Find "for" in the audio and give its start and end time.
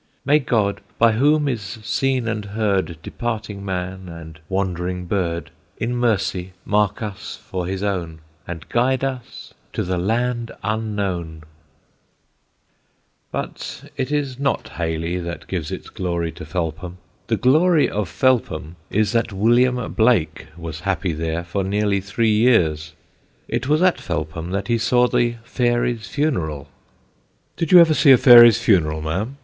7.45-7.67, 21.43-21.63